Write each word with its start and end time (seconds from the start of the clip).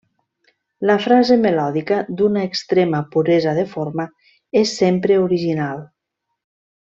La 0.91 0.95
frase 1.01 1.35
melòdica, 1.41 1.99
d'una 2.21 2.45
extrema 2.49 3.01
puresa 3.17 3.53
de 3.61 3.65
forma, 3.77 4.07
és 4.65 4.73
sempre 4.81 5.19
original. 5.29 5.85